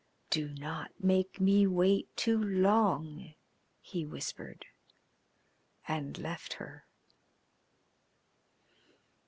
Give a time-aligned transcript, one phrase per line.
[0.31, 3.35] "Do not make me wait too long,"
[3.81, 4.65] he whispered,
[5.87, 6.87] and left her.